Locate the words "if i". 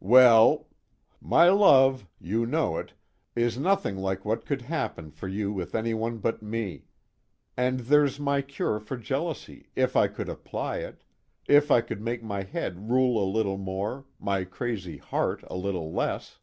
9.76-10.08, 11.46-11.82